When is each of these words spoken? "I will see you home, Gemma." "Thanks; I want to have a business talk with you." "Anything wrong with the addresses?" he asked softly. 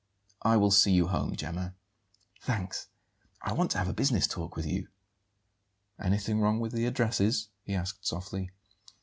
"I 0.41 0.57
will 0.57 0.71
see 0.71 0.91
you 0.91 1.09
home, 1.09 1.35
Gemma." 1.35 1.75
"Thanks; 2.41 2.87
I 3.39 3.53
want 3.53 3.69
to 3.69 3.77
have 3.77 3.87
a 3.87 3.93
business 3.93 4.25
talk 4.25 4.55
with 4.55 4.65
you." 4.65 4.87
"Anything 6.01 6.39
wrong 6.41 6.59
with 6.59 6.71
the 6.71 6.87
addresses?" 6.87 7.49
he 7.61 7.75
asked 7.75 8.07
softly. 8.07 8.49